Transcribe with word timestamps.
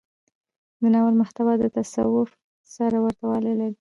د 0.79 0.81
ناول 0.93 1.13
محتوا 1.21 1.53
له 1.61 1.67
تصوف 1.75 2.29
سره 2.75 2.97
ورته 3.03 3.23
والی 3.29 3.53
لري. 3.59 3.69